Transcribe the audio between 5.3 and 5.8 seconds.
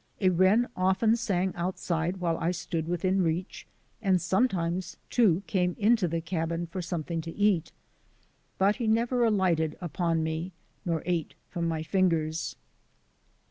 came